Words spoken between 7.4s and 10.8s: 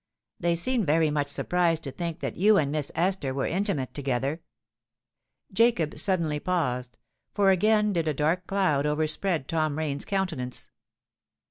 again did a dark cloud overspread Tom Rain's countenance.